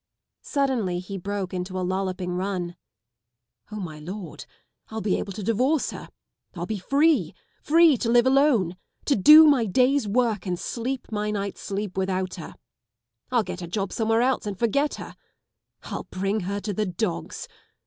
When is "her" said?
5.91-6.09, 12.41-12.55, 14.95-15.15, 16.41-16.59